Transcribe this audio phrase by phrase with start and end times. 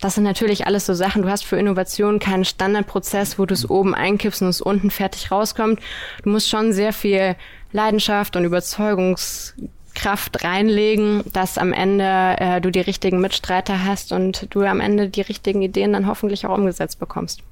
[0.00, 1.22] das sind natürlich alles so Sachen.
[1.22, 5.30] Du hast für Innovation keinen Standardprozess, wo du es oben einkippst und es unten fertig
[5.30, 5.80] rauskommt.
[6.22, 7.36] Du musst schon sehr viel
[7.72, 14.62] Leidenschaft und Überzeugungskraft reinlegen, dass am Ende äh, du die richtigen Mitstreiter hast und du
[14.62, 17.42] am Ende die richtigen Ideen dann hoffentlich auch umgesetzt bekommst.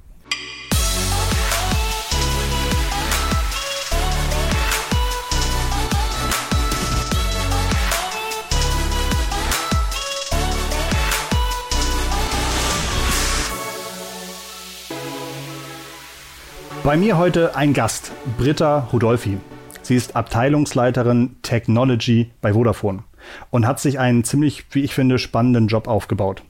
[16.89, 19.37] Bei mir heute ein Gast, Britta Rudolfi.
[19.83, 23.03] Sie ist Abteilungsleiterin Technology bei Vodafone
[23.51, 26.41] und hat sich einen ziemlich, wie ich finde, spannenden Job aufgebaut.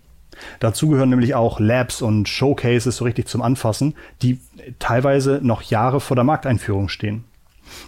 [0.62, 4.39] Dazu gehören nämlich auch Labs und Showcases so richtig zum Anfassen, die
[4.79, 7.26] teilweise noch Jahre vor der Markteinführung stehen.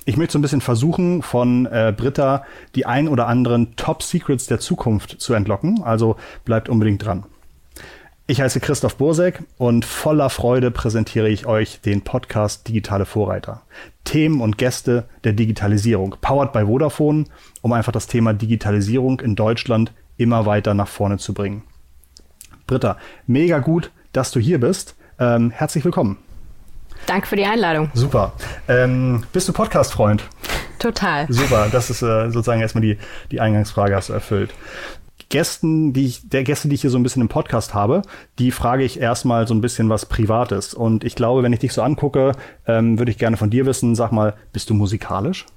[0.03, 2.43] Ich möchte so ein bisschen versuchen, von äh, Britta
[2.75, 7.23] die ein oder anderen Top Secrets der Zukunft zu entlocken, also bleibt unbedingt dran.
[8.31, 13.63] Ich heiße Christoph Bursek und voller Freude präsentiere ich euch den Podcast Digitale Vorreiter.
[14.05, 17.25] Themen und Gäste der Digitalisierung, powered by Vodafone,
[17.59, 21.63] um einfach das Thema Digitalisierung in Deutschland immer weiter nach vorne zu bringen.
[22.67, 22.95] Britta,
[23.27, 24.95] mega gut, dass du hier bist.
[25.19, 26.17] Ähm, herzlich willkommen.
[27.07, 27.91] Danke für die Einladung.
[27.93, 28.31] Super.
[28.69, 30.23] Ähm, bist du Podcast-Freund?
[30.79, 31.27] Total.
[31.27, 32.97] Super, das ist äh, sozusagen erstmal die,
[33.29, 34.51] die Eingangsfrage hast du erfüllt.
[35.31, 38.03] Gästen, die ich, der Gäste, die ich hier so ein bisschen im Podcast habe,
[38.37, 40.75] die frage ich erstmal so ein bisschen was Privates.
[40.75, 42.33] Und ich glaube, wenn ich dich so angucke,
[42.67, 45.47] ähm, würde ich gerne von dir wissen, sag mal, bist du musikalisch?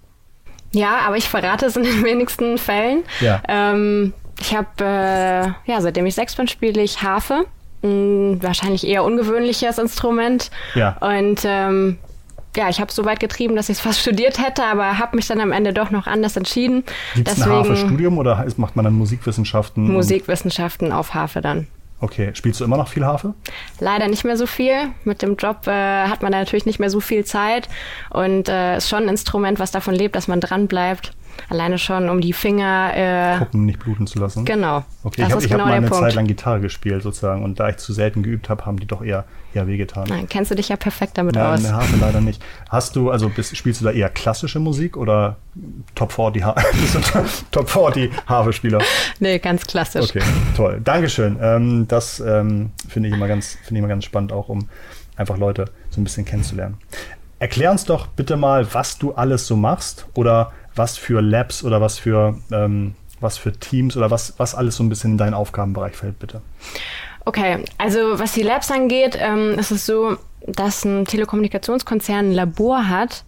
[0.72, 3.03] Ja, aber ich verrate es in den wenigsten Fällen.
[3.20, 3.42] Ja.
[3.47, 7.44] Ähm, ich habe, äh, ja, seitdem ich sechs bin, spiele ich Harfe.
[7.83, 10.50] Ein wahrscheinlich eher ungewöhnliches Instrument.
[10.75, 10.97] Ja.
[11.00, 11.98] Und ähm,
[12.56, 15.16] ja, ich habe es so weit getrieben, dass ich es fast studiert hätte, aber habe
[15.16, 16.84] mich dann am Ende doch noch anders entschieden.
[17.14, 19.92] Gibt es ein Harfe-Studium oder macht man dann Musikwissenschaften?
[19.92, 21.66] Musikwissenschaften auf Harfe dann.
[22.00, 23.34] Okay, spielst du immer noch viel Harfe?
[23.80, 24.75] Leider nicht mehr so viel.
[25.05, 27.69] Mit dem Job äh, hat man natürlich nicht mehr so viel Zeit
[28.10, 31.14] und äh, ist schon ein Instrument, was davon lebt, dass man dran bleibt.
[31.49, 32.93] Alleine schon, um die Finger.
[32.95, 34.45] Äh, Puppen nicht bluten zu lassen.
[34.45, 34.84] Genau.
[35.03, 36.05] Okay, das ich habe genau hab mal eine Punkt.
[36.05, 39.03] Zeit lang Gitarre gespielt sozusagen und da ich zu selten geübt habe, haben die doch
[39.03, 40.06] eher, eher wehgetan.
[40.09, 41.62] Nein, kennst du dich ja perfekt damit Nein, aus.
[41.62, 42.43] Nein, Harfe leider nicht.
[42.69, 45.37] Hast du, also bist, spielst du da eher klassische Musik oder
[45.94, 46.55] Top 40, ha
[47.50, 48.81] Top 40 Harfe-Spieler?
[49.21, 50.11] Nee, ganz klassisch.
[50.11, 50.23] Okay,
[50.56, 50.81] toll.
[50.83, 51.39] Dankeschön.
[51.41, 54.69] Ähm, das ähm, finde ich, immer ganz, finde ich immer ganz spannend, auch um
[55.17, 56.77] einfach Leute so ein bisschen kennenzulernen.
[57.39, 61.81] Erklär uns doch bitte mal, was du alles so machst oder was für Labs oder
[61.81, 65.35] was für, ähm, was für Teams oder was, was alles so ein bisschen in deinen
[65.35, 66.43] Aufgabenbereich fällt, bitte.
[67.25, 72.89] Okay, also was die Labs angeht, ähm, ist es so, dass ein Telekommunikationskonzern ein Labor
[72.89, 73.25] hat,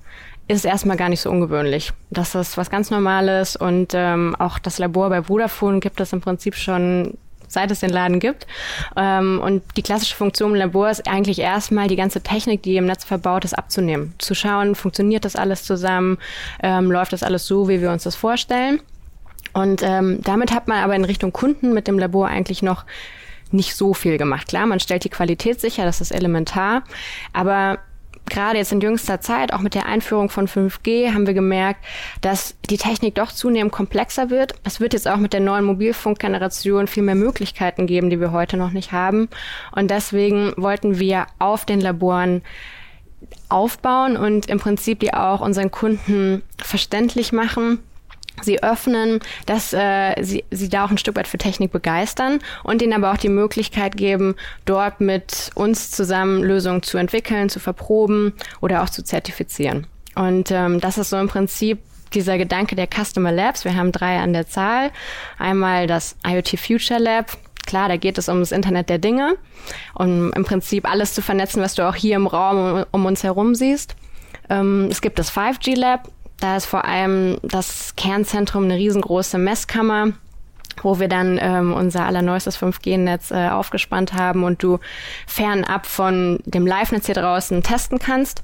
[0.49, 1.93] ist erstmal gar nicht so ungewöhnlich.
[2.11, 6.21] Das ist was ganz Normales und ähm, auch das Labor bei Vodafone gibt es im
[6.21, 7.17] Prinzip schon
[7.49, 8.47] seit es den Laden gibt.
[8.97, 12.87] Ähm, und die klassische Funktion im Labor ist eigentlich erstmal die ganze Technik, die im
[12.87, 14.15] Netz verbaut ist, abzunehmen.
[14.19, 16.19] Zu schauen, funktioniert das alles zusammen,
[16.63, 18.81] ähm, läuft das alles so, wie wir uns das vorstellen.
[19.53, 22.85] Und ähm, damit hat man aber in Richtung Kunden mit dem Labor eigentlich noch
[23.53, 24.49] nicht so viel gemacht.
[24.49, 26.83] Klar, man stellt die Qualität sicher, das ist elementar,
[27.33, 27.79] aber
[28.31, 31.85] gerade jetzt in jüngster Zeit, auch mit der Einführung von 5G, haben wir gemerkt,
[32.21, 34.55] dass die Technik doch zunehmend komplexer wird.
[34.65, 38.57] Es wird jetzt auch mit der neuen Mobilfunkgeneration viel mehr Möglichkeiten geben, die wir heute
[38.57, 39.29] noch nicht haben.
[39.73, 42.43] Und deswegen wollten wir auf den Laboren
[43.49, 47.79] aufbauen und im Prinzip die auch unseren Kunden verständlich machen
[48.43, 52.83] sie öffnen, dass äh, sie, sie da auch ein Stück weit für Technik begeistern und
[52.83, 58.33] ihnen aber auch die Möglichkeit geben, dort mit uns zusammen Lösungen zu entwickeln, zu verproben
[58.61, 59.87] oder auch zu zertifizieren.
[60.15, 61.79] Und ähm, das ist so im Prinzip
[62.15, 63.65] dieser Gedanke der Customer Labs.
[63.65, 64.91] Wir haben drei an der Zahl.
[65.39, 67.37] Einmal das IoT Future Lab.
[67.67, 69.37] Klar, da geht es um das Internet der Dinge,
[69.95, 73.55] um im Prinzip alles zu vernetzen, was du auch hier im Raum um uns herum
[73.55, 73.97] siehst.
[74.49, 76.09] Ähm, es gibt das 5G Lab,
[76.41, 80.13] da ist vor allem das Kernzentrum eine riesengroße Messkammer
[80.83, 84.79] wo wir dann ähm, unser allerneuestes 5G-Netz äh, aufgespannt haben und du
[85.27, 88.43] fernab von dem Live-Netz hier draußen testen kannst.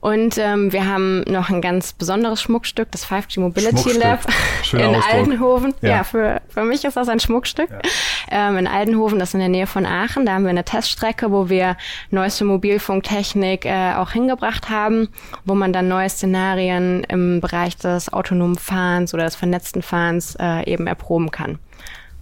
[0.00, 4.20] Und ähm, wir haben noch ein ganz besonderes Schmuckstück, das 5G Mobility Lab
[4.72, 5.12] in Ausdruck.
[5.12, 5.74] Aldenhoven.
[5.82, 7.68] Ja, ja für, für mich ist das ein Schmuckstück.
[7.70, 8.48] Ja.
[8.48, 10.24] Ähm, in Aldenhoven, das ist in der Nähe von Aachen.
[10.24, 11.76] Da haben wir eine Teststrecke, wo wir
[12.10, 15.08] neueste Mobilfunktechnik äh, auch hingebracht haben,
[15.44, 20.64] wo man dann neue Szenarien im Bereich des autonomen Fahrens oder des vernetzten Fahrens äh,
[20.70, 21.58] eben erproben kann.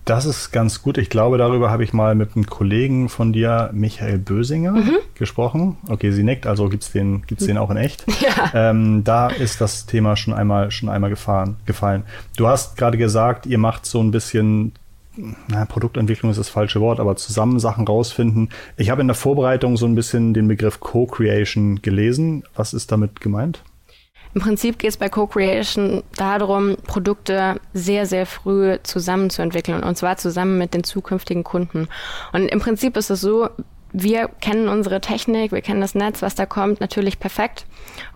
[0.09, 0.97] Das ist ganz gut.
[0.97, 4.97] Ich glaube, darüber habe ich mal mit einem Kollegen von dir, Michael Bösinger, mhm.
[5.15, 5.77] gesprochen.
[5.87, 8.07] Okay, sie nickt, also gibt's den, gibt's den auch in echt.
[8.19, 8.71] Ja.
[8.71, 12.03] Ähm, da ist das Thema schon einmal, schon einmal gefahren, gefallen.
[12.37, 14.73] Du hast gerade gesagt, ihr macht so ein bisschen
[15.49, 18.51] na, Produktentwicklung ist das falsche Wort, aber zusammen Sachen rausfinden.
[18.77, 22.45] Ich habe in der Vorbereitung so ein bisschen den Begriff Co-Creation gelesen.
[22.55, 23.63] Was ist damit gemeint?
[24.35, 30.59] Im Prinzip geht es bei Co-Creation darum, Produkte sehr, sehr früh zusammenzuentwickeln und zwar zusammen
[30.59, 31.89] mit den zukünftigen Kunden.
[32.33, 33.49] Und im Prinzip ist es so,
[33.93, 37.65] wir kennen unsere Technik, wir kennen das Netz, was da kommt, natürlich perfekt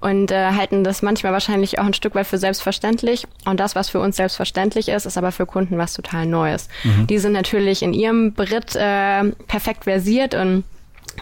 [0.01, 3.27] und äh, halten das manchmal wahrscheinlich auch ein Stück weit für selbstverständlich.
[3.47, 6.69] Und das, was für uns selbstverständlich ist, ist aber für Kunden was total Neues.
[6.85, 7.07] Mhm.
[7.07, 10.65] Die sind natürlich in ihrem Brit äh, perfekt versiert und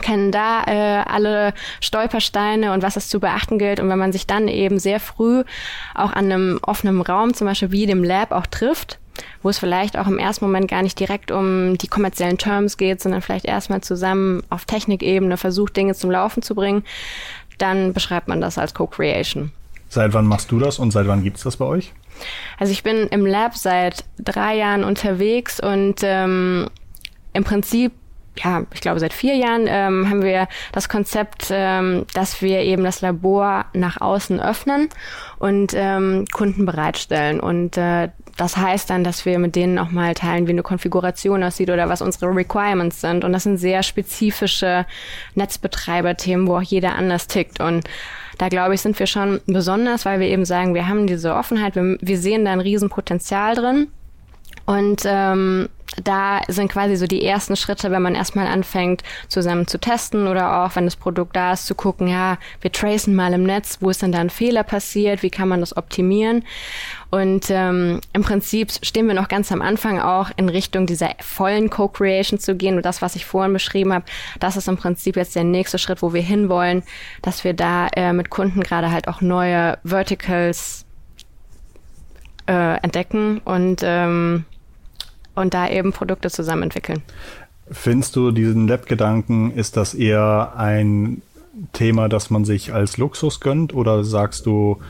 [0.01, 3.81] kennen da äh, alle Stolpersteine und was es zu beachten gilt.
[3.81, 5.45] Und wenn man sich dann eben sehr früh
[5.95, 8.99] auch an einem offenen Raum, zum Beispiel wie dem Lab, auch trifft,
[9.43, 13.03] wo es vielleicht auch im ersten Moment gar nicht direkt um die kommerziellen Terms geht,
[13.03, 16.85] sondern vielleicht erstmal zusammen auf Technikebene versucht, Dinge zum Laufen zu bringen,
[17.59, 19.53] dann beschreibt man das als Co-Creation.
[19.89, 21.93] Seit wann machst du das und seit wann gibt's das bei euch?
[22.59, 26.69] Also ich bin im Lab seit drei Jahren unterwegs und ähm,
[27.33, 27.93] im Prinzip
[28.38, 32.85] ja, ich glaube, seit vier Jahren ähm, haben wir das Konzept, ähm, dass wir eben
[32.85, 34.88] das Labor nach außen öffnen
[35.38, 37.41] und ähm, Kunden bereitstellen.
[37.41, 41.43] Und äh, das heißt dann, dass wir mit denen auch mal teilen, wie eine Konfiguration
[41.43, 43.25] aussieht oder was unsere Requirements sind.
[43.25, 44.87] Und das sind sehr spezifische
[45.35, 47.61] Netzbetreiber-Themen, wo auch jeder anders tickt.
[47.61, 47.85] Und
[48.38, 51.75] da glaube ich, sind wir schon besonders, weil wir eben sagen, wir haben diese Offenheit,
[51.75, 53.88] wir, wir sehen da ein Riesenpotenzial drin.
[54.71, 55.69] Und ähm,
[56.05, 60.63] da sind quasi so die ersten Schritte, wenn man erstmal anfängt, zusammen zu testen oder
[60.63, 63.91] auch, wenn das Produkt da ist, zu gucken, ja, wir tracen mal im Netz, wo
[63.91, 66.45] ist denn da ein Fehler passiert, wie kann man das optimieren.
[67.11, 71.69] Und ähm, im Prinzip stehen wir noch ganz am Anfang auch in Richtung dieser vollen
[71.69, 72.77] Co-Creation zu gehen.
[72.77, 74.05] Und das, was ich vorhin beschrieben habe,
[74.39, 76.85] das ist im Prinzip jetzt der nächste Schritt, wo wir hinwollen,
[77.23, 80.87] dass wir da äh, mit Kunden gerade halt auch neue Verticals
[82.47, 84.45] äh, entdecken und ähm,
[85.35, 87.03] und da eben Produkte zusammen entwickeln.
[87.71, 91.23] Findest du diesen Lab-Gedanken, ist das eher ein
[91.73, 94.81] Thema, das man sich als Luxus gönnt oder sagst du,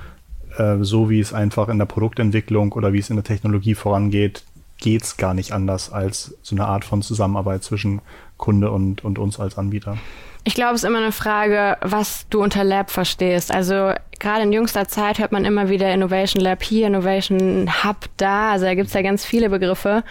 [0.56, 4.44] äh, so wie es einfach in der Produktentwicklung oder wie es in der Technologie vorangeht,
[4.78, 8.00] geht es gar nicht anders als so eine Art von Zusammenarbeit zwischen
[8.38, 9.98] Kunde und, und uns als Anbieter?
[10.44, 13.52] Ich glaube, es ist immer eine Frage, was du unter Lab verstehst.
[13.52, 18.52] Also gerade in jüngster Zeit hört man immer wieder Innovation Lab hier, Innovation Hub da.
[18.52, 20.02] Also da gibt's ja ganz viele Begriffe.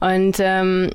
[0.00, 0.90] Und ähm,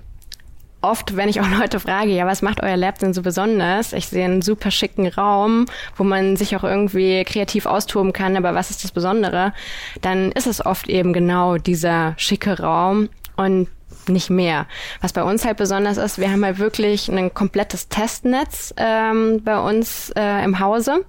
[0.82, 3.94] oft, wenn ich auch Leute frage, ja, was macht euer Lab denn so besonders?
[3.94, 5.66] Ich sehe einen super schicken Raum,
[5.96, 9.54] wo man sich auch irgendwie kreativ austoben kann, aber was ist das Besondere?
[10.02, 13.10] Dann ist es oft eben genau dieser schicke Raum.
[13.36, 13.68] Und
[14.10, 14.68] nicht mehr.
[15.02, 19.60] Was bei uns halt besonders ist, wir haben halt wirklich ein komplettes Testnetz ähm, bei
[19.60, 21.06] uns äh, im Hause.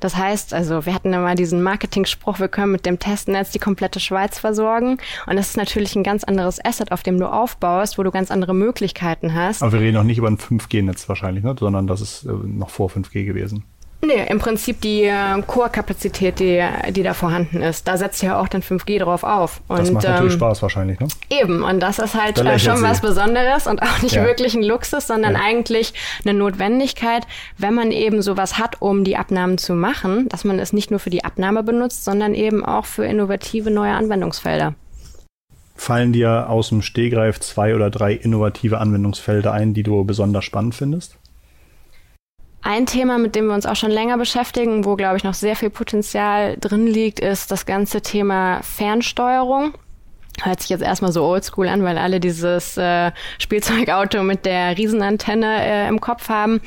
[0.00, 4.00] Das heißt, also wir hatten immer diesen Marketing-Spruch, wir können mit dem Testnetz die komplette
[4.00, 4.98] Schweiz versorgen.
[5.26, 8.30] Und das ist natürlich ein ganz anderes Asset, auf dem du aufbaust, wo du ganz
[8.30, 9.62] andere Möglichkeiten hast.
[9.62, 11.54] Aber wir reden noch nicht über ein 5G-Netz wahrscheinlich, ne?
[11.58, 13.64] sondern das ist äh, noch vor 5G gewesen.
[14.06, 17.88] Nee, im Prinzip die äh, Core-Kapazität, die, die da vorhanden ist.
[17.88, 19.62] Da setzt ja auch dann 5G drauf auf.
[19.68, 21.08] Und, das macht natürlich ähm, Spaß wahrscheinlich, ne?
[21.30, 24.24] Eben, und das ist halt äh, schon was Besonderes und auch nicht ja.
[24.24, 25.40] wirklich ein Luxus, sondern ja.
[25.40, 30.58] eigentlich eine Notwendigkeit, wenn man eben sowas hat, um die Abnahmen zu machen, dass man
[30.58, 34.74] es nicht nur für die Abnahme benutzt, sondern eben auch für innovative neue Anwendungsfelder.
[35.76, 40.74] Fallen dir aus dem Stehgreif zwei oder drei innovative Anwendungsfelder ein, die du besonders spannend
[40.74, 41.16] findest?
[42.66, 45.54] Ein Thema, mit dem wir uns auch schon länger beschäftigen, wo, glaube ich, noch sehr
[45.54, 49.74] viel Potenzial drin liegt, ist das ganze Thema Fernsteuerung.
[50.42, 55.64] Hört sich jetzt erstmal so oldschool an, weil alle dieses äh, Spielzeugauto mit der Riesenantenne
[55.64, 56.60] äh, im Kopf haben.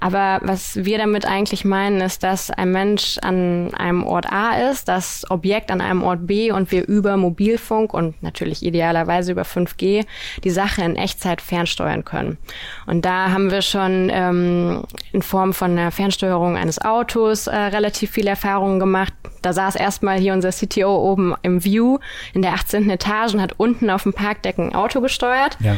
[0.00, 4.88] Aber was wir damit eigentlich meinen, ist, dass ein Mensch an einem Ort A ist,
[4.88, 10.06] das Objekt an einem Ort B und wir über Mobilfunk und natürlich idealerweise über 5G
[10.42, 12.38] die Sache in Echtzeit fernsteuern können.
[12.86, 18.10] Und da haben wir schon ähm, in Form von einer Fernsteuerung eines Autos äh, relativ
[18.10, 19.12] viele Erfahrungen gemacht.
[19.42, 21.98] Da saß erstmal hier unser CTO oben im View
[22.32, 22.88] in der 18.
[22.88, 25.56] Etage Etagen, hat unten auf dem Parkdeck ein Auto gesteuert.
[25.60, 25.76] Ja.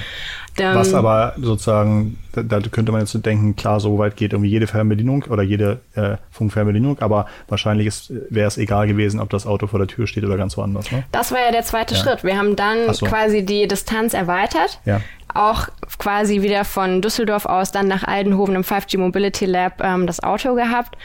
[0.56, 4.50] Dann, Was aber sozusagen, da, da, könnte man jetzt denken, klar, so weit geht irgendwie
[4.50, 9.66] jede Fernbedienung oder jede äh, Funkfernbedienung, aber wahrscheinlich wäre es egal gewesen, ob das Auto
[9.66, 10.92] vor der Tür steht oder ganz woanders.
[10.92, 11.04] Ne?
[11.10, 12.00] Das war ja der zweite ja.
[12.00, 12.22] Schritt.
[12.22, 13.06] Wir haben dann so.
[13.06, 14.78] quasi die Distanz erweitert.
[14.84, 15.00] Ja.
[15.34, 20.22] Auch quasi wieder von Düsseldorf aus dann nach Aldenhoven im 5G Mobility Lab ähm, das
[20.22, 20.96] Auto gehabt.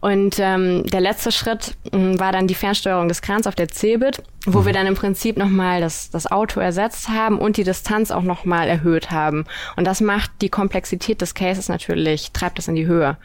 [0.00, 4.22] Und ähm, der letzte Schritt ähm, war dann die Fernsteuerung des Krans auf der Cebit,
[4.46, 4.66] wo mhm.
[4.66, 8.68] wir dann im Prinzip nochmal das, das Auto ersetzt haben und die Distanz auch nochmal
[8.68, 9.44] erhöht haben.
[9.76, 13.16] Und das macht die Komplexität des Cases natürlich, treibt es in die Höhe.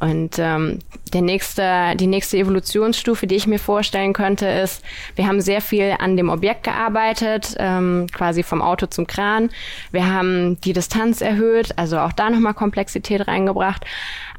[0.00, 0.80] Und ähm,
[1.12, 5.94] der nächste, die nächste Evolutionsstufe, die ich mir vorstellen könnte, ist, wir haben sehr viel
[5.98, 9.50] an dem Objekt gearbeitet, ähm, quasi vom Auto zum Kran.
[9.92, 13.84] Wir haben die Distanz erhöht, also auch da nochmal Komplexität reingebracht.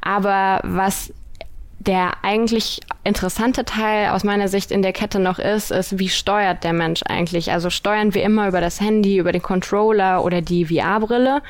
[0.00, 1.12] Aber was
[1.86, 6.64] der eigentlich interessante Teil aus meiner Sicht in der Kette noch ist, ist, wie steuert
[6.64, 7.52] der Mensch eigentlich?
[7.52, 11.42] Also steuern wir immer über das Handy, über den Controller oder die VR-Brille?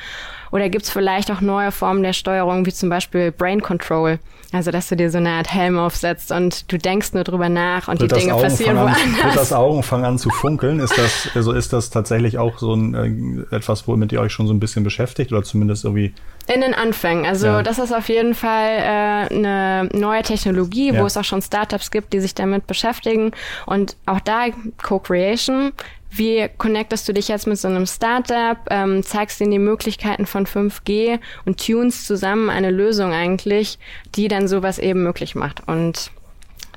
[0.51, 4.19] Oder gibt es vielleicht auch neue Formen der Steuerung, wie zum Beispiel Brain Control?
[4.53, 7.89] Also, dass du dir so eine Art Helm aufsetzt und du denkst nur drüber nach
[7.89, 9.23] und wird die Dinge Augen passieren woanders.
[9.23, 10.79] Wird das Augen fangen an zu funkeln?
[10.79, 14.47] Ist das, also ist das tatsächlich auch so ein, äh, etwas, womit ihr euch schon
[14.47, 16.13] so ein bisschen beschäftigt oder zumindest irgendwie?
[16.47, 17.25] In den Anfängen.
[17.25, 17.63] Also, ja.
[17.63, 21.01] das ist auf jeden Fall äh, eine neue Technologie, ja.
[21.01, 23.31] wo es auch schon Startups gibt, die sich damit beschäftigen.
[23.65, 24.45] Und auch da
[24.81, 25.73] Co-Creation
[26.09, 30.45] wie connectest du dich jetzt mit so einem Startup, ähm, zeigst ihnen die Möglichkeiten von
[30.45, 33.77] 5G und tunes zusammen eine Lösung eigentlich,
[34.15, 35.67] die dann sowas eben möglich macht.
[35.67, 36.11] Und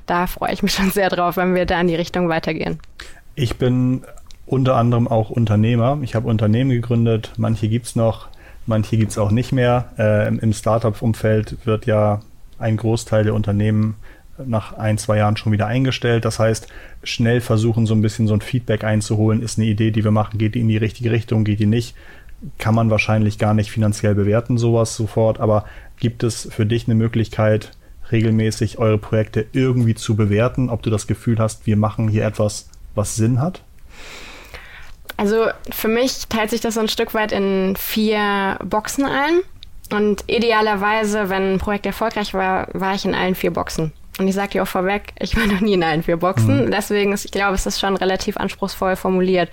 [0.06, 2.78] da freue ich mich schon sehr drauf, wenn wir da in die Richtung weitergehen.
[3.34, 4.02] Ich bin
[4.46, 5.99] unter anderem auch Unternehmer.
[6.02, 8.28] Ich habe Unternehmen gegründet, manche gibt es noch,
[8.66, 9.92] manche gibt es auch nicht mehr.
[9.96, 12.20] Äh, Im Startup-Umfeld wird ja
[12.58, 13.94] ein Großteil der Unternehmen
[14.47, 16.25] nach ein, zwei Jahren schon wieder eingestellt.
[16.25, 16.68] Das heißt,
[17.02, 19.42] schnell versuchen, so ein bisschen so ein Feedback einzuholen.
[19.42, 21.94] Ist eine Idee, die wir machen, geht die in die richtige Richtung, geht die nicht?
[22.59, 25.40] Kann man wahrscheinlich gar nicht finanziell bewerten, sowas sofort.
[25.40, 25.64] Aber
[25.99, 27.73] gibt es für dich eine Möglichkeit,
[28.11, 32.68] regelmäßig eure Projekte irgendwie zu bewerten, ob du das Gefühl hast, wir machen hier etwas,
[32.94, 33.62] was Sinn hat?
[35.16, 39.40] Also für mich teilt sich das so ein Stück weit in vier Boxen ein.
[39.92, 43.92] Und idealerweise, wenn ein Projekt erfolgreich war, war ich in allen vier Boxen.
[44.20, 46.66] Und ich sage dir auch vorweg, ich war noch nie in allen vier Boxen.
[46.66, 46.70] Mhm.
[46.70, 49.48] Deswegen ist, ich glaube, es ist schon relativ anspruchsvoll formuliert.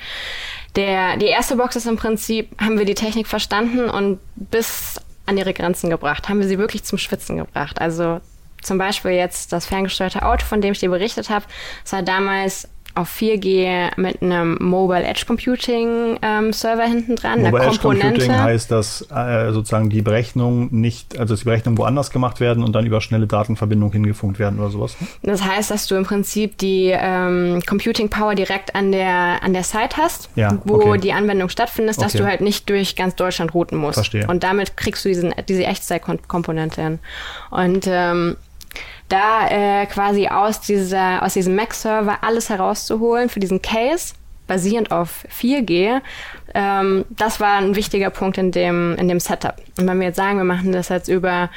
[0.76, 5.38] Der, die erste Box ist im Prinzip, haben wir die Technik verstanden und bis an
[5.38, 6.28] ihre Grenzen gebracht.
[6.28, 7.80] Haben wir sie wirklich zum Schwitzen gebracht.
[7.80, 8.20] Also
[8.62, 11.46] zum Beispiel jetzt das ferngesteuerte Auto, von dem ich dir berichtet habe.
[11.86, 12.68] Es war damals
[12.98, 17.42] auf 4G mit einem Mobile Edge Computing ähm, Server hinten dran.
[17.42, 22.40] Mobile Edge Computing heißt, dass äh, sozusagen die Berechnungen nicht, also die Berechnungen woanders gemacht
[22.40, 24.96] werden und dann über schnelle Datenverbindungen hingefunkt werden oder sowas.
[25.00, 25.08] Ne?
[25.24, 29.64] Das heißt, dass du im Prinzip die ähm, Computing Power direkt an der an der
[29.64, 31.00] Site hast, ja, wo okay.
[31.00, 32.18] die Anwendung stattfindet, dass okay.
[32.18, 33.96] du halt nicht durch ganz Deutschland routen musst.
[33.96, 34.28] Verstehe.
[34.28, 37.00] Und damit kriegst du diesen, diese Echtzeitkomponente hin.
[37.52, 38.38] Und ähm,
[39.10, 44.14] da äh, quasi aus, dieser, aus diesem Mac-Server alles herauszuholen für diesen Case,
[44.48, 46.02] basierend auf 4G,
[46.54, 49.56] ähm, das war ein wichtiger Punkt in dem, in dem Setup.
[49.78, 51.50] Und wenn wir jetzt sagen, wir machen das jetzt über,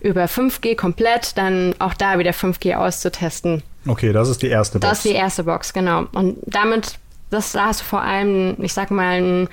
[0.00, 3.62] über 5G komplett, dann auch da wieder 5G auszutesten.
[3.86, 4.90] Okay, das ist die erste Box.
[4.90, 6.06] Das ist die erste Box, genau.
[6.12, 6.98] Und damit
[7.30, 9.48] das da hast du vor allem, ich sag mal, einen,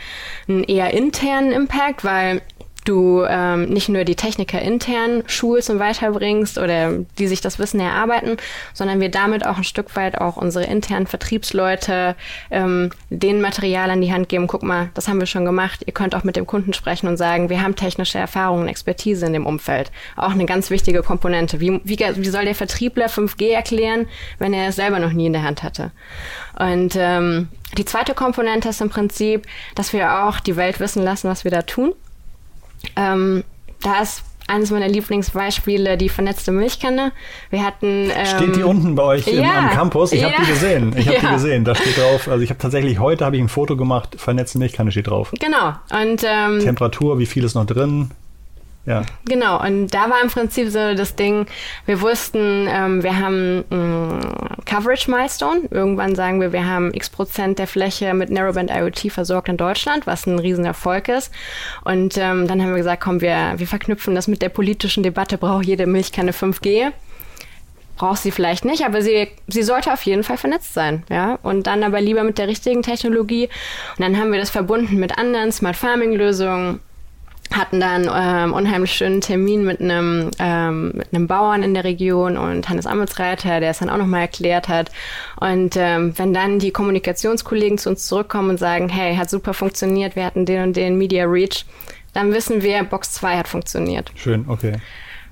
[0.48, 2.42] einen eher internen Impact, weil
[2.86, 7.80] du ähm, nicht nur die Techniker intern schulst und weiterbringst oder die sich das Wissen
[7.80, 8.38] erarbeiten,
[8.74, 12.16] sondern wir damit auch ein Stück weit auch unsere internen Vertriebsleute
[12.52, 14.48] ähm, den Material an die Hand geben.
[14.48, 15.84] Guck mal, das haben wir schon gemacht.
[15.86, 19.34] Ihr könnt auch mit dem Kunden sprechen und sagen, wir haben technische Erfahrungen, Expertise in
[19.34, 19.92] dem Umfeld.
[20.16, 21.60] Auch eine ganz wichtige Komponente.
[21.60, 24.08] Wie, wie, wie soll der Vertriebler 5G erklären,
[24.40, 25.92] wenn er es selber noch nie in der Hand hatte?
[26.58, 31.30] Und ähm, die zweite Komponente ist im Prinzip, dass wir auch die Welt wissen lassen,
[31.30, 31.94] was wir da tun.
[32.96, 33.44] Ähm,
[33.82, 37.12] da ist eines meiner Lieblingsbeispiele die vernetzte Milchkanne.
[37.50, 40.12] Wir hatten ähm, steht die unten bei euch ja, im, am Campus.
[40.12, 40.96] Ich ja, habe die gesehen.
[40.98, 41.30] Ich habe ja.
[41.30, 41.66] die gesehen.
[41.66, 42.28] Da steht drauf.
[42.28, 44.16] Also ich habe tatsächlich heute habe ich ein Foto gemacht.
[44.18, 45.32] Vernetzte Milchkanne steht drauf.
[45.40, 45.74] Genau.
[46.02, 48.12] Und ähm, Temperatur, wie viel ist noch drin?
[48.86, 49.02] Ja.
[49.26, 51.48] Genau, und da war im Prinzip so das Ding,
[51.88, 54.20] wir wussten, ähm, wir haben ein
[54.66, 55.62] Coverage Milestone.
[55.72, 60.06] Irgendwann sagen wir, wir haben x Prozent der Fläche mit Narrowband IoT versorgt in Deutschland,
[60.06, 61.32] was ein Riesenerfolg ist.
[61.84, 65.38] Und ähm, dann haben wir gesagt, komm, wir, wir verknüpfen das mit der politischen Debatte,
[65.40, 66.92] braucht jede Milchkanne 5G
[67.96, 71.40] braucht sie vielleicht nicht, aber sie, sie sollte auf jeden Fall vernetzt sein, ja.
[71.44, 73.46] Und dann aber lieber mit der richtigen Technologie.
[73.98, 76.82] Und dann haben wir das verbunden mit anderen Smart Farming Lösungen,
[77.52, 82.38] hatten dann ähm, unheimlich schönen Termin mit einem ähm, mit einem Bauern in der Region
[82.38, 84.92] und Hannes Amelsreiter, der es dann auch nochmal erklärt hat.
[85.40, 90.16] Und ähm, wenn dann die Kommunikationskollegen zu uns zurückkommen und sagen, hey, hat super funktioniert,
[90.16, 91.66] wir hatten den und den Media Reach,
[92.14, 94.12] dann wissen wir, Box 2 hat funktioniert.
[94.16, 94.78] Schön, okay.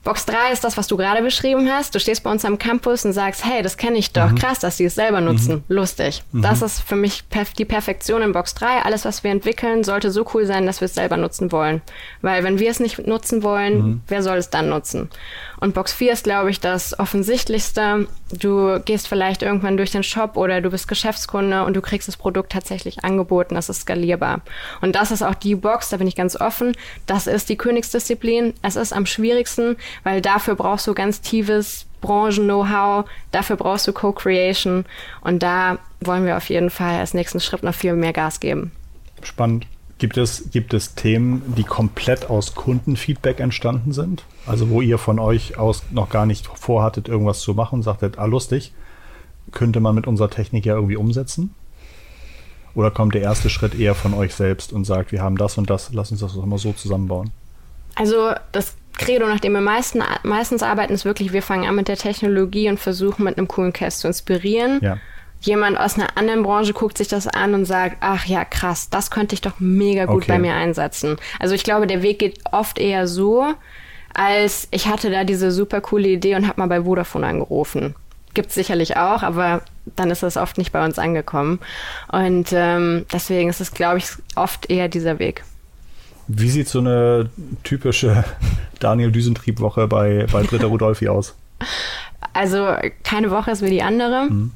[0.03, 1.95] Box 3 ist das, was du gerade beschrieben hast.
[1.95, 4.31] Du stehst bei uns am Campus und sagst, hey, das kenne ich doch.
[4.31, 4.35] Mhm.
[4.35, 5.55] Krass, dass die es selber nutzen.
[5.55, 5.63] Mhm.
[5.69, 6.23] Lustig.
[6.33, 6.41] Mhm.
[6.41, 8.81] Das ist für mich perf die Perfektion in Box 3.
[8.83, 11.81] Alles, was wir entwickeln, sollte so cool sein, dass wir es selber nutzen wollen.
[12.21, 14.01] Weil wenn wir es nicht nutzen wollen, mhm.
[14.07, 15.09] wer soll es dann nutzen?
[15.63, 18.07] Und Box 4 ist, glaube ich, das Offensichtlichste.
[18.33, 22.17] Du gehst vielleicht irgendwann durch den Shop oder du bist Geschäftskunde und du kriegst das
[22.17, 23.55] Produkt tatsächlich angeboten.
[23.55, 24.41] Das ist skalierbar.
[24.81, 26.73] Und das ist auch die Box, da bin ich ganz offen.
[27.05, 28.53] Das ist die Königsdisziplin.
[28.61, 34.85] Es ist am schwierigsten, weil dafür brauchst du ganz tiefes Branchen-Know-how, dafür brauchst du Co-Creation
[35.21, 38.71] und da wollen wir auf jeden Fall als nächsten Schritt noch viel mehr Gas geben.
[39.21, 39.67] Spannend.
[39.99, 44.25] Gibt es, gibt es Themen, die komplett aus Kundenfeedback entstanden sind?
[44.45, 48.17] Also wo ihr von euch aus noch gar nicht vorhattet, irgendwas zu machen und sagtet,
[48.17, 48.73] ah lustig,
[49.51, 51.55] könnte man mit unserer Technik ja irgendwie umsetzen?
[52.75, 55.69] Oder kommt der erste Schritt eher von euch selbst und sagt, wir haben das und
[55.69, 57.31] das, lass uns das doch mal so zusammenbauen?
[57.95, 61.87] Also das Credo, nach dem wir meisten, meistens arbeiten, ist wirklich, wir fangen an mit
[61.87, 64.79] der Technologie und versuchen mit einem coolen Case zu inspirieren.
[64.81, 64.97] Ja.
[65.41, 69.11] Jemand aus einer anderen Branche guckt sich das an und sagt, ach ja, krass, das
[69.11, 70.33] könnte ich doch mega gut okay.
[70.33, 71.17] bei mir einsetzen.
[71.39, 73.53] Also ich glaube, der Weg geht oft eher so,
[74.13, 77.95] als ich hatte da diese super coole Idee und habe mal bei Vodafone angerufen.
[78.33, 81.59] Gibt es sicherlich auch, aber dann ist das oft nicht bei uns angekommen.
[82.11, 85.43] Und ähm, deswegen ist es, glaube ich, oft eher dieser Weg.
[86.27, 87.29] Wie sieht so eine
[87.63, 88.23] typische
[88.79, 91.35] Daniel Düsentrieb-Woche bei, bei Britta Rudolfi aus?
[92.33, 92.67] Also
[93.03, 94.29] keine Woche ist wie die andere.
[94.29, 94.51] Mhm.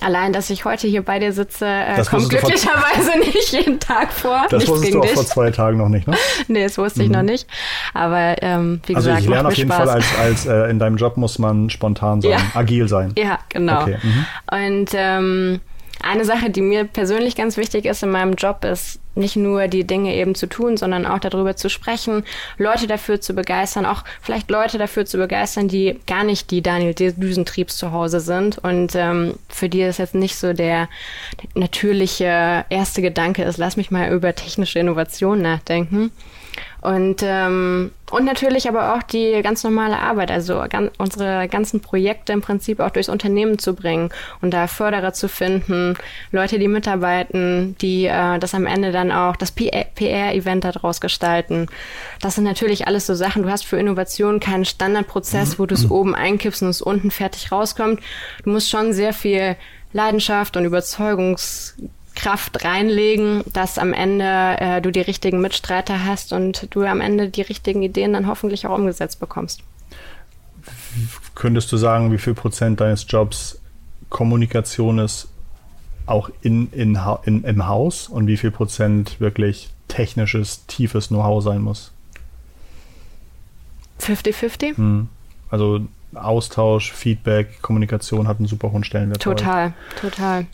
[0.00, 4.46] Allein, dass ich heute hier bei dir sitze, äh, kommt glücklicherweise nicht jeden Tag vor.
[4.50, 5.12] Das Nichts wusstest du auch dich.
[5.14, 6.16] vor zwei Tagen noch nicht, ne?
[6.48, 7.14] nee, das wusste ich mhm.
[7.14, 7.48] noch nicht.
[7.94, 9.88] Aber ähm, wie also gesagt, ich lerne auf jeden Spaß.
[9.88, 12.38] Fall, als, als äh, in deinem Job muss man spontan sein, ja.
[12.54, 13.14] agil sein.
[13.16, 13.82] Ja, genau.
[13.82, 13.96] Okay.
[14.02, 14.26] Mhm.
[14.52, 15.60] Und ähm,
[16.02, 19.84] eine Sache, die mir persönlich ganz wichtig ist in meinem Job, ist nicht nur die
[19.84, 22.24] Dinge eben zu tun, sondern auch darüber zu sprechen,
[22.58, 26.94] Leute dafür zu begeistern, auch vielleicht Leute dafür zu begeistern, die gar nicht die Daniel
[26.94, 30.88] Düsentriebs zu Hause sind und ähm, für die es jetzt nicht so der,
[31.54, 36.10] natürliche erste Gedanke ist, lass mich mal über technische Innovation nachdenken.
[36.80, 42.32] Und, ähm, und natürlich aber auch die ganz normale Arbeit, also ganz, unsere ganzen Projekte
[42.32, 45.96] im Prinzip auch durchs Unternehmen zu bringen und da Förderer zu finden,
[46.30, 51.66] Leute, die mitarbeiten, die äh, das am Ende dann auch das PR-Event daraus gestalten.
[52.20, 53.42] Das sind natürlich alles so Sachen.
[53.42, 57.50] Du hast für Innovation keinen Standardprozess, wo du es oben einkippst und es unten fertig
[57.50, 58.00] rauskommt.
[58.44, 59.56] Du musst schon sehr viel
[59.92, 61.74] Leidenschaft und Überzeugungs
[62.16, 64.24] Kraft reinlegen, dass am Ende
[64.58, 68.66] äh, du die richtigen Mitstreiter hast und du am Ende die richtigen Ideen dann hoffentlich
[68.66, 69.62] auch umgesetzt bekommst.
[71.34, 73.60] Könntest du sagen, wie viel Prozent deines Jobs
[74.08, 75.28] Kommunikation ist
[76.06, 81.62] auch in, in, in, im Haus und wie viel Prozent wirklich technisches, tiefes Know-how sein
[81.62, 81.92] muss?
[84.00, 84.76] 50-50?
[84.76, 85.08] Hm.
[85.50, 85.80] Also
[86.14, 89.20] Austausch, Feedback, Kommunikation hat einen super hohen Stellenwert.
[89.20, 90.46] Total, total.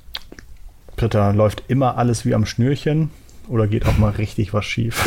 [1.03, 3.11] Britta, läuft immer alles wie am Schnürchen
[3.49, 5.05] oder geht auch mal richtig was schief?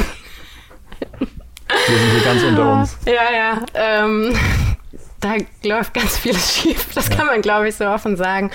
[1.00, 2.98] Wir sind hier ganz unter uns.
[3.06, 3.66] Ja, ja.
[3.74, 4.34] Ähm,
[5.22, 6.94] da läuft ganz vieles schief.
[6.94, 7.16] Das ja.
[7.16, 8.52] kann man, glaube ich, so offen sagen.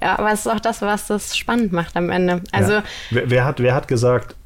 [0.00, 0.06] Ja.
[0.06, 0.18] ja.
[0.20, 2.42] aber es ist auch das, was das spannend macht am Ende.
[2.52, 2.84] Also, ja.
[3.10, 4.36] wer, wer, hat, wer hat gesagt,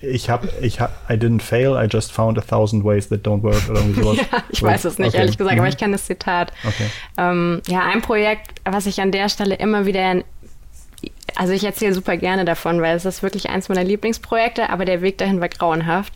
[0.00, 3.42] ich habe, ich hab, I didn't fail, I just found a thousand ways that don't
[3.42, 4.18] work oder irgendwie sowas.
[4.18, 5.18] ja, ich weiß es nicht, okay.
[5.18, 5.60] ehrlich gesagt, mhm.
[5.60, 6.52] aber ich kenne das Zitat.
[6.64, 6.86] Okay.
[7.16, 10.22] Ähm, ja, ein Projekt, was ich an der Stelle immer wieder
[11.34, 15.02] also ich erzähle super gerne davon, weil es ist wirklich eins meiner Lieblingsprojekte, aber der
[15.02, 16.12] Weg dahin war grauenhaft.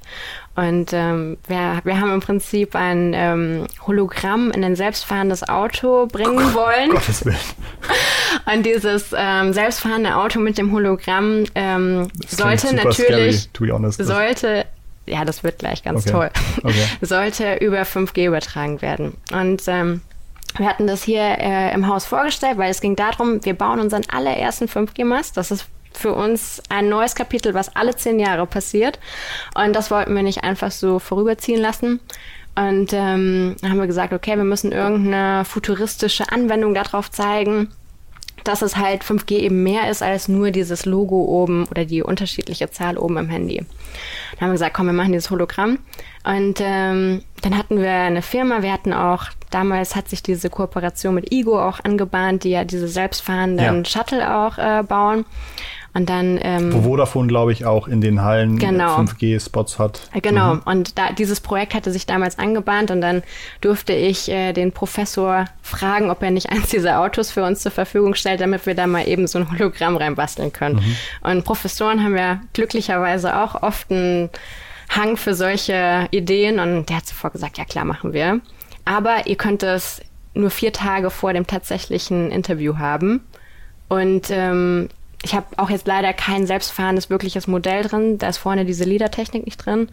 [0.56, 6.38] Und ähm, wir, wir haben im Prinzip ein ähm, Hologramm in ein selbstfahrendes Auto bringen
[6.38, 6.90] oh, wollen.
[6.90, 7.36] Gottes Willen.
[8.54, 14.66] Und dieses ähm, selbstfahrende Auto mit dem Hologramm ähm, sollte natürlich, scary, honest, sollte
[15.06, 16.12] ja, das wird gleich ganz okay.
[16.12, 16.30] toll.
[16.62, 16.84] Okay.
[17.00, 19.16] Sollte über 5G übertragen werden.
[19.32, 20.02] Und ähm,
[20.60, 24.02] wir hatten das hier äh, im Haus vorgestellt, weil es ging darum, wir bauen unseren
[24.10, 25.36] allerersten 5G-Mast.
[25.38, 28.98] Das ist für uns ein neues Kapitel, was alle zehn Jahre passiert.
[29.54, 31.98] Und das wollten wir nicht einfach so vorüberziehen lassen.
[32.54, 37.68] Und ähm, haben wir gesagt, okay, wir müssen irgendeine futuristische Anwendung darauf zeigen
[38.44, 42.70] dass es halt 5G eben mehr ist als nur dieses Logo oben oder die unterschiedliche
[42.70, 43.56] Zahl oben im Handy.
[43.56, 45.78] Dann haben wir gesagt, komm, wir machen dieses Hologramm.
[46.24, 51.14] Und ähm, dann hatten wir eine Firma, wir hatten auch, damals hat sich diese Kooperation
[51.14, 53.84] mit Igo auch angebahnt, die ja diese selbstfahrenden ja.
[53.84, 55.24] Shuttle auch äh, bauen.
[55.92, 56.38] Und dann.
[56.40, 58.96] Ähm, Wo Vodafone, glaube ich, auch in den Hallen genau.
[58.98, 60.08] 5G-Spots hat.
[60.12, 60.54] Äh, genau.
[60.54, 60.62] Mhm.
[60.64, 63.22] Und da, dieses Projekt hatte sich damals angebahnt und dann
[63.60, 67.72] durfte ich äh, den Professor fragen, ob er nicht eins dieser Autos für uns zur
[67.72, 70.76] Verfügung stellt, damit wir da mal eben so ein Hologramm reinbasteln können.
[70.76, 70.96] Mhm.
[71.28, 74.30] Und Professoren haben ja glücklicherweise auch oft einen
[74.88, 78.40] Hang für solche Ideen und der hat sofort gesagt, ja klar, machen wir.
[78.84, 80.00] aber ihr könnt es
[80.34, 83.20] nur vier Tage vor dem tatsächlichen Interview haben.
[83.88, 84.88] Und ähm,
[85.22, 88.16] ich habe auch jetzt leider kein selbstfahrendes wirkliches Modell drin.
[88.16, 89.90] Da ist vorne diese Leader-Technik nicht drin.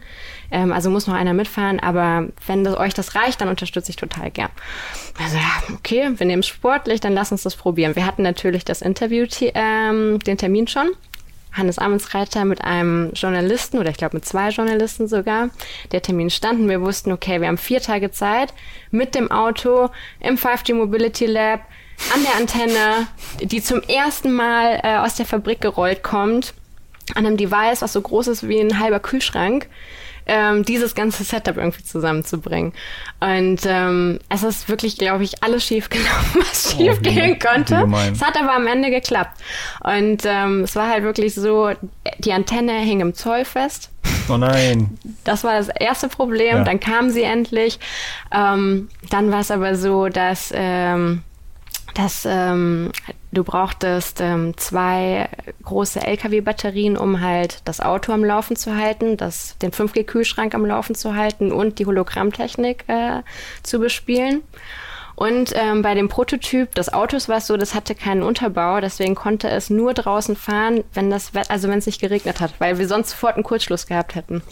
[0.51, 1.81] Ähm, also muss noch einer mitfahren.
[1.81, 4.49] Aber wenn das, euch das reicht, dann unterstütze ich total gern.
[5.21, 7.95] Also ja, okay, wir nehmen sportlich, dann lass uns das probieren.
[7.97, 10.91] Wir hatten natürlich das Interview, ähm, den Termin schon.
[11.51, 15.49] Hannes Amensreiter mit einem Journalisten oder ich glaube mit zwei Journalisten sogar.
[15.91, 16.69] Der Termin standen.
[16.69, 18.53] Wir wussten, okay, wir haben vier Tage Zeit
[18.91, 21.61] mit dem Auto im 5G Mobility Lab
[22.13, 23.07] an der Antenne,
[23.41, 26.53] die zum ersten Mal äh, aus der Fabrik gerollt kommt,
[27.15, 29.67] an einem Device, was so groß ist wie ein halber Kühlschrank,
[30.27, 32.73] ähm, dieses ganze Setup irgendwie zusammenzubringen.
[33.19, 37.87] Und ähm, es ist wirklich, glaube ich, alles schief gelaufen, was oh, schief gehen konnte.
[38.11, 39.39] Es hat aber am Ende geklappt.
[39.83, 41.71] Und ähm, es war halt wirklich so,
[42.19, 43.89] die Antenne hing im Zoll fest.
[44.29, 44.97] Oh nein.
[45.23, 46.57] Das war das erste Problem.
[46.57, 46.63] Ja.
[46.63, 47.79] Dann kam sie endlich.
[48.31, 51.23] Ähm, dann war es aber so, dass ähm,
[51.97, 52.91] dass ähm,
[53.31, 55.29] du brauchtest ähm, zwei
[55.63, 60.93] große LKW-Batterien, um halt das Auto am Laufen zu halten, das, den 5G-Kühlschrank am Laufen
[60.93, 63.23] zu halten und die Hologrammtechnik äh,
[63.63, 64.43] zu bespielen.
[65.15, 69.15] Und ähm, bei dem Prototyp des Autos war es so, das hatte keinen Unterbau, deswegen
[69.15, 72.87] konnte es nur draußen fahren, wenn das also wenn es nicht geregnet hat, weil wir
[72.87, 74.43] sonst sofort einen Kurzschluss gehabt hätten.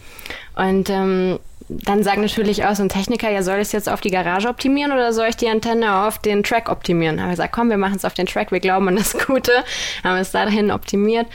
[0.56, 4.02] Und ähm, dann sagen natürlich auch so ein Techniker, ja, soll ich es jetzt auf
[4.02, 7.20] die Garage optimieren oder soll ich die Antenne auf den Track optimieren?
[7.20, 9.52] Haben wir gesagt, komm, wir machen es auf den Track, wir glauben an das Gute,
[10.04, 11.28] haben es dahin optimiert.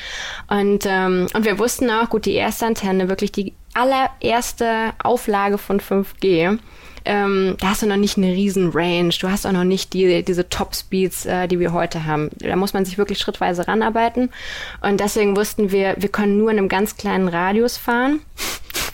[0.48, 5.80] Und, ähm, und wir wussten auch, gut, die erste Antenne, wirklich die allererste Auflage von
[5.80, 6.58] 5G,
[7.04, 10.22] ähm, da hast du noch nicht eine riesen Range, du hast auch noch nicht die,
[10.22, 12.30] diese Top-Speeds, äh, die wir heute haben.
[12.38, 14.30] Da muss man sich wirklich schrittweise ranarbeiten.
[14.82, 18.20] Und deswegen wussten wir, wir können nur in einem ganz kleinen Radius fahren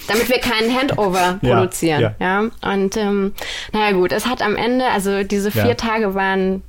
[0.06, 2.00] damit wir keinen Handover produzieren.
[2.00, 2.42] Ja, ja.
[2.42, 2.72] ja.
[2.72, 3.32] Und ähm,
[3.72, 5.74] naja gut, es hat am Ende, also diese vier ja.
[5.74, 6.62] Tage waren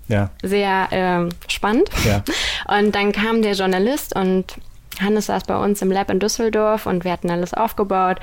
[0.44, 1.90] sehr ähm, spannend.
[2.68, 4.56] Und dann kam der Journalist und
[5.00, 8.18] Hannes saß bei uns im Lab in Düsseldorf und wir hatten alles aufgebaut.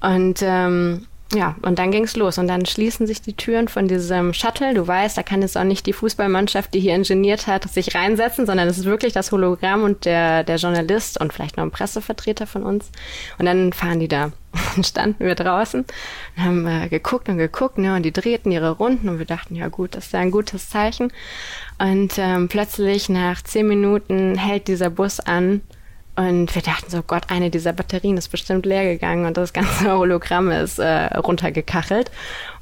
[0.00, 2.38] Und ähm, ja, und dann ging's los.
[2.38, 4.74] Und dann schließen sich die Türen von diesem Shuttle.
[4.74, 8.46] Du weißt, da kann jetzt auch nicht die Fußballmannschaft, die hier ingeniert hat, sich reinsetzen,
[8.46, 12.46] sondern es ist wirklich das Hologramm und der, der Journalist und vielleicht noch ein Pressevertreter
[12.46, 12.90] von uns.
[13.38, 14.32] Und dann fahren die da.
[14.74, 15.84] Dann standen wir draußen
[16.36, 19.54] und haben äh, geguckt und geguckt, ne, und die drehten ihre Runden und wir dachten,
[19.54, 21.12] ja gut, das ist ja ein gutes Zeichen.
[21.78, 25.60] Und ähm, plötzlich nach zehn Minuten hält dieser Bus an
[26.16, 29.92] und wir dachten so, Gott, eine dieser Batterien ist bestimmt leer gegangen und das ganze
[29.96, 32.10] Hologramm ist äh, runtergekachelt.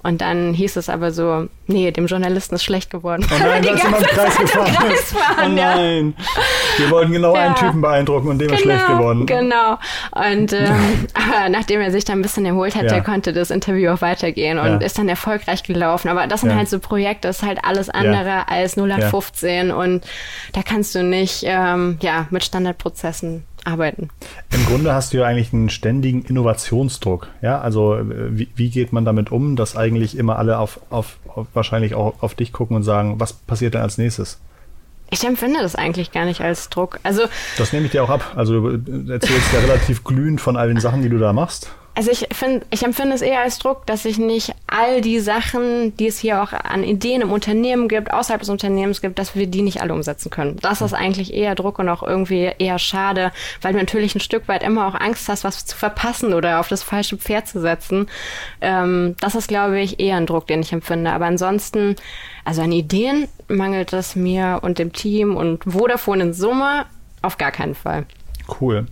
[0.05, 3.27] Und dann hieß es aber so, nee, dem Journalisten ist schlecht geworden.
[3.31, 4.75] Oh nein, die ganze im Kreis gefahren.
[4.75, 6.15] Kreis fahren, oh nein.
[6.17, 6.43] Ja.
[6.77, 7.47] Wir wollten genau ja.
[7.47, 9.25] einen Typen beeindrucken und dem genau, ist schlecht genau, geworden.
[9.25, 9.79] Genau.
[10.13, 13.01] Und ähm, aber nachdem er sich dann ein bisschen erholt hatte, ja.
[13.01, 16.09] konnte das Interview auch weitergehen und ist dann erfolgreich gelaufen.
[16.09, 20.05] Aber das sind halt so Projekte, das ist halt alles andere als 0815 und
[20.53, 24.11] da kannst du nicht ähm, ja, mit Standardprozessen arbeiten.
[24.53, 27.29] Im Grunde hast du ja eigentlich einen ständigen Innovationsdruck.
[27.43, 28.05] Ja, also äh,
[28.39, 32.23] wie, wie geht man damit um, dass eigentlich immer alle auf, auf, auf wahrscheinlich auch
[32.23, 34.41] auf dich gucken und sagen, was passiert denn als nächstes?
[35.11, 36.99] Ich empfinde das eigentlich gar nicht als Druck.
[37.03, 37.23] Also
[37.59, 38.33] das nehme ich dir auch ab.
[38.37, 41.71] Also du erzählst ja relativ glühend von all den Sachen, die du da machst.
[41.97, 45.97] Also ich finde, ich empfinde es eher als Druck, dass ich nicht all die Sachen,
[45.97, 49.47] die es hier auch an Ideen im Unternehmen gibt, außerhalb des Unternehmens gibt, dass wir
[49.47, 50.57] die nicht alle umsetzen können.
[50.61, 53.31] Das ist eigentlich eher Druck und auch irgendwie eher schade,
[53.63, 56.67] weil du natürlich ein Stück weit immer auch Angst hast, was zu verpassen oder auf
[56.67, 58.09] das falsche Pferd zu setzen.
[58.61, 61.13] Ähm, das ist, glaube ich, eher ein Druck, den ich empfinde.
[61.13, 61.95] Aber ansonsten,
[62.45, 66.87] also an Ideen mangelt es mir und dem Team und Vodafone in Summe
[67.23, 68.05] auf gar keinen Fall.
[68.61, 68.87] Cool.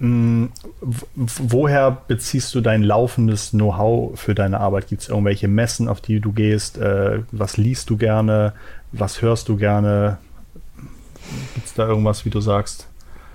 [0.00, 4.88] Hm, woher beziehst du dein laufendes Know-how für deine Arbeit?
[4.88, 6.78] Gibt es irgendwelche Messen, auf die du gehst?
[6.78, 8.52] Äh, was liest du gerne?
[8.92, 10.18] Was hörst du gerne?
[11.54, 12.86] Gibt es da irgendwas, wie du sagst?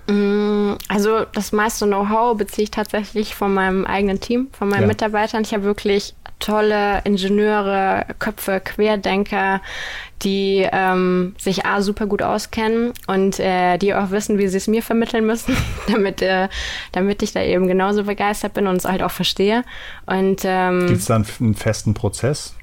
[0.08, 4.88] Hm, also das meiste Know-how beziehe ich tatsächlich von meinem eigenen Team, von meinen ja.
[4.88, 5.43] Mitarbeitern.
[5.43, 9.62] Ich habe wirklich tolle Ingenieure, Köpfe, Querdenker,
[10.23, 14.67] die ähm, sich A super gut auskennen und äh, die auch wissen, wie sie es
[14.67, 15.56] mir vermitteln müssen,
[15.88, 16.49] damit, äh,
[16.91, 19.63] damit ich da eben genauso begeistert bin und es halt auch verstehe.
[20.10, 20.36] Ähm,
[20.88, 22.56] gibt es dann einen festen Prozess?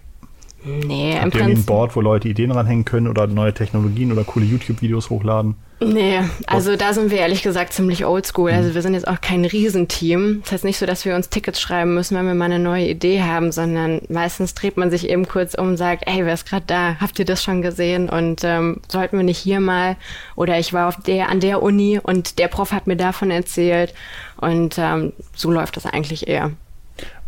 [0.65, 1.59] Nee, Habt im ihr Prinzip.
[1.59, 5.55] ein Board, wo Leute Ideen ranhängen können oder neue Technologien oder coole YouTube-Videos hochladen?
[5.83, 8.51] Nee, also da sind wir ehrlich gesagt ziemlich oldschool.
[8.51, 10.41] Also wir sind jetzt auch kein Riesenteam.
[10.43, 12.87] Das heißt nicht so, dass wir uns Tickets schreiben müssen, wenn wir mal eine neue
[12.87, 16.47] Idee haben, sondern meistens dreht man sich eben kurz um und sagt, ey, wer ist
[16.47, 16.97] gerade da?
[17.01, 18.11] Habt ihr das schon gesehen?
[18.11, 19.97] Und ähm, sollten wir nicht hier mal?
[20.37, 23.95] Oder ich war auf der, an der Uni und der Prof hat mir davon erzählt.
[24.37, 26.51] Und ähm, so läuft das eigentlich eher.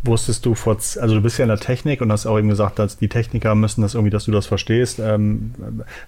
[0.05, 2.79] Wusstest du vor, also du bist ja in der Technik und hast auch eben gesagt,
[2.79, 4.99] dass die Techniker müssen das irgendwie, dass du das verstehst.
[4.99, 5.55] Ähm,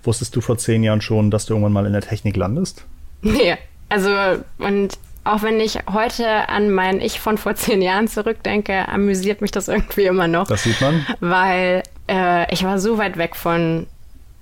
[0.03, 2.85] wusstest du vor zehn Jahren schon, dass du irgendwann mal in der Technik landest?
[3.23, 3.57] Nee,
[3.89, 4.11] also
[4.59, 9.51] und auch wenn ich heute an mein Ich von vor zehn Jahren zurückdenke, amüsiert mich
[9.51, 10.47] das irgendwie immer noch.
[10.47, 11.07] Das sieht man.
[11.21, 13.87] Weil äh, ich war so weit weg von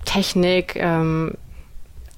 [0.04, 0.74] Technik.
[0.76, 1.34] Ähm,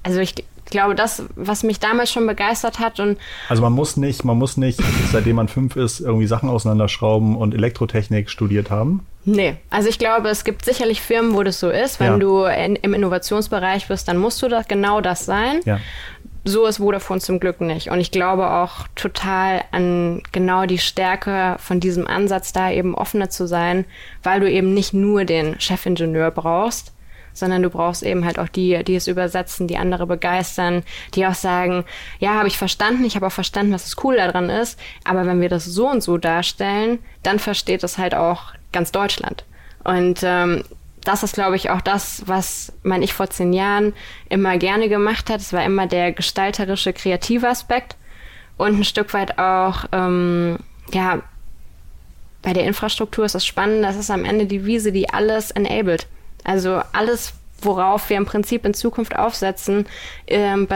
[0.03, 3.17] also ich glaube, das, was mich damals schon begeistert hat und
[3.49, 7.53] also man muss nicht, man muss nicht, seitdem man fünf ist, irgendwie Sachen auseinanderschrauben und
[7.53, 9.05] Elektrotechnik studiert haben.
[9.25, 11.99] Nee, also ich glaube, es gibt sicherlich Firmen, wo das so ist.
[11.99, 12.17] Wenn ja.
[12.17, 15.61] du in, im Innovationsbereich bist, dann musst du das genau das sein.
[15.65, 15.79] Ja.
[16.47, 17.89] So ist Vodafone zum Glück nicht.
[17.89, 23.31] Und ich glaube auch total an genau die Stärke von diesem Ansatz, da eben offener
[23.31, 23.85] zu sein,
[24.21, 26.93] weil du eben nicht nur den Chefingenieur brauchst,
[27.35, 30.81] sondern du brauchst eben halt auch die, die es übersetzen, die andere begeistern,
[31.13, 31.85] die auch sagen,
[32.19, 35.41] ja, habe ich verstanden, ich habe auch verstanden, was das cool daran ist, aber wenn
[35.41, 39.45] wir das so und so darstellen, dann versteht es halt auch ganz Deutschland.
[39.83, 40.63] Und ähm,
[41.03, 43.93] das ist, glaube ich, auch das, was mein Ich vor zehn Jahren
[44.27, 45.39] immer gerne gemacht hat.
[45.39, 47.95] Es war immer der gestalterische, kreative Aspekt
[48.57, 50.57] und ein Stück weit auch, ähm,
[50.91, 51.21] ja,
[52.41, 56.07] bei der Infrastruktur ist das spannend, das ist am Ende die Wiese, die alles enabled.
[56.45, 59.85] Also alles, worauf wir im Prinzip in Zukunft aufsetzen,
[60.27, 60.67] ähm,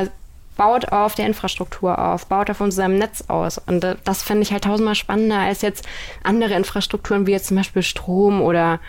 [0.60, 3.58] baut auf der Infrastruktur auf, baut auf unserem Netz aus.
[3.58, 5.88] Und äh, das finde ich halt tausendmal spannender als jetzt
[6.22, 8.82] andere Infrastrukturen wie jetzt zum Beispiel Strom oder,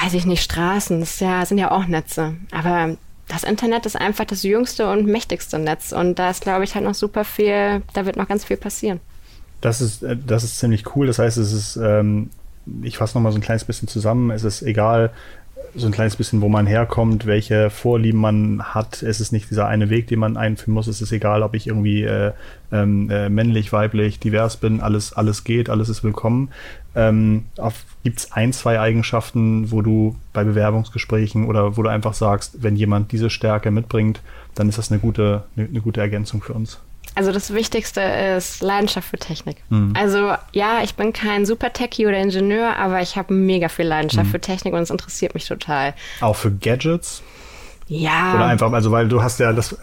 [0.00, 1.00] weiß ich nicht, Straßen.
[1.00, 2.36] Das ja, sind ja auch Netze.
[2.52, 2.96] Aber
[3.28, 5.92] das Internet ist einfach das jüngste und mächtigste Netz.
[5.92, 9.00] Und da ist, glaube ich, halt noch super viel, da wird noch ganz viel passieren.
[9.60, 11.06] Das ist, äh, das ist ziemlich cool.
[11.06, 12.30] Das heißt, es ist, ähm,
[12.80, 14.30] ich fasse nochmal so ein kleines bisschen zusammen.
[14.30, 15.12] Es ist egal,
[15.74, 19.02] so ein kleines bisschen, wo man herkommt, welche Vorlieben man hat.
[19.02, 20.86] Es ist nicht dieser eine Weg, den man einführen muss.
[20.86, 22.32] Es ist egal, ob ich irgendwie äh,
[22.72, 24.80] ähm, äh, männlich, weiblich, divers bin.
[24.80, 26.50] Alles, alles geht, alles ist willkommen.
[26.94, 27.44] Ähm,
[28.02, 32.76] Gibt es ein, zwei Eigenschaften, wo du bei Bewerbungsgesprächen oder wo du einfach sagst, wenn
[32.76, 34.20] jemand diese Stärke mitbringt,
[34.54, 36.80] dann ist das eine gute, eine, eine gute Ergänzung für uns?
[37.14, 39.56] Also das Wichtigste ist Leidenschaft für Technik.
[39.70, 39.92] Mhm.
[39.96, 44.30] Also ja, ich bin kein Super-Techie oder Ingenieur, aber ich habe mega viel Leidenschaft mhm.
[44.30, 45.94] für Technik und es interessiert mich total.
[46.20, 47.22] Auch für Gadgets?
[47.88, 48.34] Ja.
[48.34, 49.76] Oder einfach, also weil du hast ja das,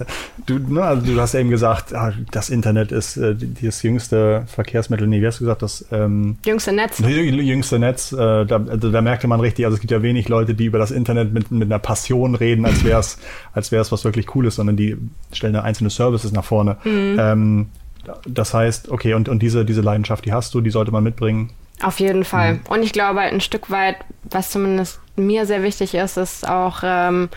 [0.45, 4.43] du, ne, also du hast ja eben gesagt, ah, das Internet ist äh, das jüngste
[4.47, 6.99] Verkehrsmittel, nee, wie hast du gesagt, das ähm, jüngste Netz.
[6.99, 10.53] Jüngste Netz, äh, da, also da merkte man richtig, also es gibt ja wenig Leute,
[10.53, 13.17] die über das Internet mit, mit einer Passion reden, als wäre es
[13.53, 14.97] als wär's was wirklich Cooles, sondern die
[15.31, 16.77] stellen da einzelne Services nach vorne.
[16.83, 17.17] Mhm.
[17.19, 17.69] Ähm,
[18.27, 21.49] das heißt, okay, und, und diese, diese Leidenschaft, die hast du, die sollte man mitbringen.
[21.81, 22.55] Auf jeden Fall.
[22.55, 22.59] Mhm.
[22.69, 23.97] Und ich glaube, ein Stück weit,
[24.29, 27.29] was zumindest mir sehr wichtig ist, ist auch ähm,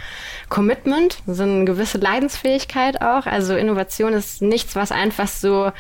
[0.49, 3.27] Commitment, so eine gewisse Leidensfähigkeit auch.
[3.27, 5.73] Also Innovation ist nichts, was einfach so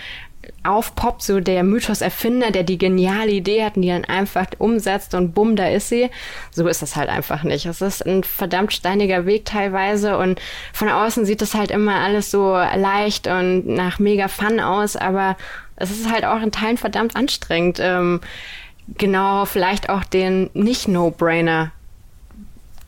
[0.64, 5.34] aufpoppt, so der Mythos-Erfinder, der die geniale Idee hat und die dann einfach umsetzt und
[5.34, 6.10] bumm, da ist sie.
[6.50, 7.66] So ist das halt einfach nicht.
[7.66, 10.40] Es ist ein verdammt steiniger Weg teilweise und
[10.72, 15.36] von außen sieht das halt immer alles so leicht und nach mega Fun aus, aber
[15.76, 17.78] es ist halt auch in Teilen verdammt anstrengend.
[17.80, 18.20] Ähm,
[18.96, 21.72] genau, vielleicht auch den nicht-No-Brainer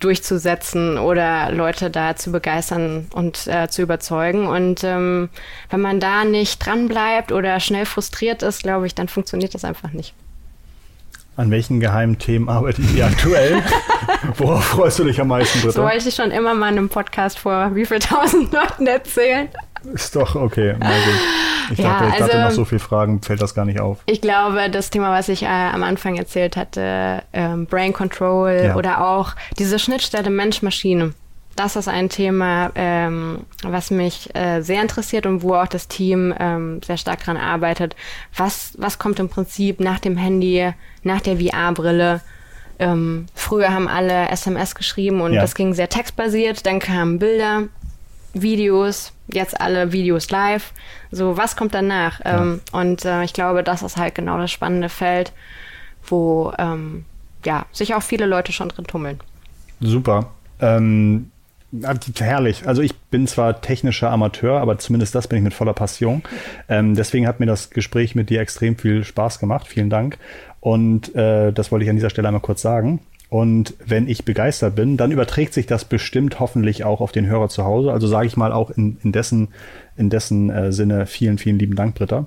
[0.01, 4.47] durchzusetzen oder Leute da zu begeistern und äh, zu überzeugen.
[4.47, 5.29] Und ähm,
[5.69, 9.65] wenn man da nicht dran bleibt oder schnell frustriert ist, glaube ich, dann funktioniert das
[9.65, 10.15] einfach nicht.
[11.40, 13.62] An welchen geheimen Themen arbeitet ihr aktuell?
[14.37, 15.72] Worauf freust du dich am meisten, Britta?
[15.72, 19.48] So wollte ich schon immer mal in einem Podcast vor wie viel tausend Leuten erzählen.
[19.94, 20.74] Ist doch okay.
[21.70, 24.00] Ich ja, dachte, ich also, dachte, nach so vielen Fragen fällt das gar nicht auf.
[24.05, 28.76] Ich glaube, das Thema, was ich äh, am Anfang erzählt hatte, ähm, Brain Control ja.
[28.76, 31.14] oder auch diese Schnittstelle Mensch-Maschine,
[31.57, 36.35] das ist ein Thema, ähm, was mich äh, sehr interessiert und wo auch das Team
[36.39, 37.97] ähm, sehr stark dran arbeitet.
[38.37, 42.21] Was, was kommt im Prinzip nach dem Handy, nach der VR-Brille?
[42.79, 45.43] Ähm, früher haben alle SMS geschrieben und ja.
[45.43, 46.65] das ging sehr textbasiert.
[46.65, 47.65] Dann kamen Bilder,
[48.33, 50.73] Videos, jetzt alle Videos live.
[51.11, 52.25] So, was kommt danach?
[52.25, 52.41] Ja.
[52.41, 55.33] Ähm, und äh, ich glaube, das ist halt genau das spannende Feld,
[56.07, 57.05] wo ähm,
[57.45, 59.21] ja, sich auch viele Leute schon drin tummeln.
[59.81, 60.31] Super.
[60.61, 61.31] Ähm,
[62.19, 62.67] herrlich.
[62.67, 66.23] Also ich bin zwar technischer Amateur, aber zumindest das bin ich mit voller Passion.
[66.69, 69.67] Ähm, deswegen hat mir das Gespräch mit dir extrem viel Spaß gemacht.
[69.67, 70.19] Vielen Dank.
[70.61, 73.01] Und äh, das wollte ich an dieser Stelle einmal kurz sagen.
[73.31, 77.49] Und wenn ich begeistert bin, dann überträgt sich das bestimmt hoffentlich auch auf den Hörer
[77.49, 77.93] zu Hause.
[77.93, 79.49] Also sage ich mal auch in, in dessen,
[79.97, 82.27] in dessen äh, Sinne vielen, vielen lieben Dank, Britta.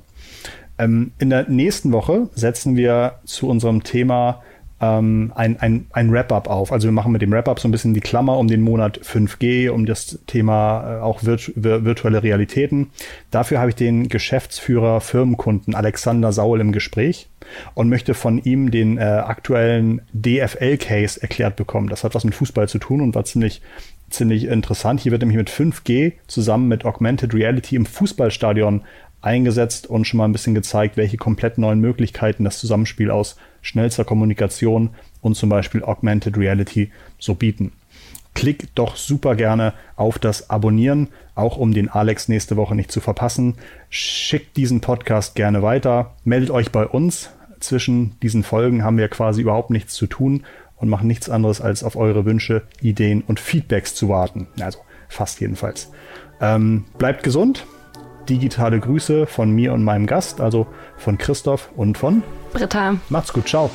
[0.77, 4.41] Ähm, in der nächsten Woche setzen wir zu unserem Thema
[4.83, 6.71] ähm, ein, ein, ein Wrap-up auf.
[6.73, 9.69] Also wir machen mit dem Wrap-up so ein bisschen die Klammer um den Monat 5G,
[9.69, 12.91] um das Thema äh, auch virt virtuelle Realitäten.
[13.31, 17.29] Dafür habe ich den Geschäftsführer Firmenkunden Alexander Saul im Gespräch
[17.75, 21.87] und möchte von ihm den äh, aktuellen DFL-Case erklärt bekommen.
[21.87, 23.61] Das hat was mit Fußball zu tun und war ziemlich
[24.09, 24.99] ziemlich interessant.
[24.99, 28.83] Hier wird nämlich mit 5G zusammen mit Augmented Reality im Fußballstadion
[29.21, 34.05] eingesetzt und schon mal ein bisschen gezeigt, welche komplett neuen Möglichkeiten das Zusammenspiel aus schnellster
[34.05, 37.71] Kommunikation und zum Beispiel Augmented Reality so bieten.
[38.35, 42.99] Klick doch super gerne auf das Abonnieren, auch um den Alex nächste Woche nicht zu
[42.99, 43.55] verpassen.
[43.89, 46.15] Schickt diesen Podcast gerne weiter.
[46.23, 47.29] Meldet euch bei uns.
[47.59, 50.43] Zwischen diesen Folgen haben wir quasi überhaupt nichts zu tun
[50.75, 54.47] und machen nichts anderes, als auf eure Wünsche, Ideen und Feedbacks zu warten.
[54.59, 55.91] Also fast jedenfalls.
[56.41, 57.65] Ähm, bleibt gesund
[58.29, 62.95] digitale Grüße von mir und meinem Gast, also von Christoph und von Britta.
[63.09, 63.69] Macht's gut, ciao.